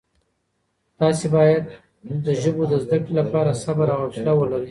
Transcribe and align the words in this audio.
تاسي 0.99 1.27
باید 1.35 1.65
د 2.25 2.27
ژبو 2.41 2.63
د 2.71 2.73
زده 2.83 2.97
کړې 3.03 3.13
لپاره 3.21 3.59
صبر 3.63 3.87
او 3.93 3.99
حوصله 4.03 4.31
ولرئ. 4.35 4.59